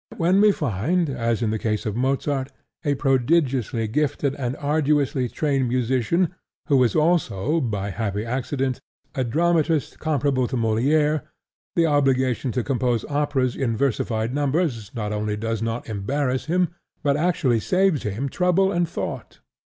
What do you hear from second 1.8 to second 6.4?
of Mozart, a prodigiously gifted and arduously trained musician